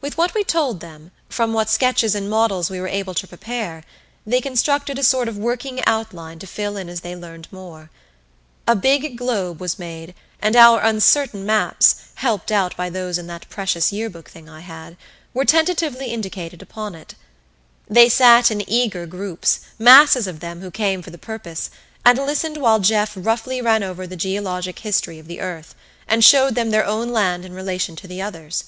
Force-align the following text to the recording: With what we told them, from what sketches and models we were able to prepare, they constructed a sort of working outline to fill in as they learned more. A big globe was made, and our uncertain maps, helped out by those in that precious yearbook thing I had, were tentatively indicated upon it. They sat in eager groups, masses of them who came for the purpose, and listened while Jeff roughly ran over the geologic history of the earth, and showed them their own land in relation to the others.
With 0.00 0.18
what 0.18 0.34
we 0.34 0.42
told 0.42 0.80
them, 0.80 1.12
from 1.28 1.52
what 1.52 1.70
sketches 1.70 2.16
and 2.16 2.28
models 2.28 2.68
we 2.68 2.80
were 2.80 2.88
able 2.88 3.14
to 3.14 3.28
prepare, 3.28 3.84
they 4.26 4.40
constructed 4.40 4.98
a 4.98 5.04
sort 5.04 5.28
of 5.28 5.38
working 5.38 5.84
outline 5.86 6.40
to 6.40 6.48
fill 6.48 6.76
in 6.76 6.88
as 6.88 7.02
they 7.02 7.14
learned 7.14 7.46
more. 7.52 7.88
A 8.66 8.74
big 8.74 9.16
globe 9.16 9.60
was 9.60 9.78
made, 9.78 10.14
and 10.40 10.56
our 10.56 10.80
uncertain 10.80 11.46
maps, 11.46 11.94
helped 12.16 12.50
out 12.50 12.76
by 12.76 12.90
those 12.90 13.18
in 13.18 13.28
that 13.28 13.48
precious 13.50 13.92
yearbook 13.92 14.28
thing 14.28 14.48
I 14.48 14.62
had, 14.62 14.96
were 15.32 15.44
tentatively 15.44 16.06
indicated 16.06 16.60
upon 16.60 16.96
it. 16.96 17.14
They 17.88 18.08
sat 18.08 18.50
in 18.50 18.68
eager 18.68 19.06
groups, 19.06 19.60
masses 19.78 20.26
of 20.26 20.40
them 20.40 20.60
who 20.62 20.72
came 20.72 21.02
for 21.02 21.10
the 21.10 21.18
purpose, 21.18 21.70
and 22.04 22.18
listened 22.18 22.56
while 22.56 22.80
Jeff 22.80 23.12
roughly 23.14 23.62
ran 23.62 23.84
over 23.84 24.08
the 24.08 24.16
geologic 24.16 24.80
history 24.80 25.20
of 25.20 25.28
the 25.28 25.40
earth, 25.40 25.76
and 26.08 26.24
showed 26.24 26.56
them 26.56 26.70
their 26.72 26.84
own 26.84 27.10
land 27.10 27.44
in 27.44 27.54
relation 27.54 27.94
to 27.94 28.08
the 28.08 28.20
others. 28.20 28.64